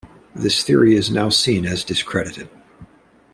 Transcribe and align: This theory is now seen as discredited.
This 0.33 0.63
theory 0.63 0.95
is 0.95 1.11
now 1.11 1.29
seen 1.29 1.63
as 1.63 1.83
discredited. 1.83 2.49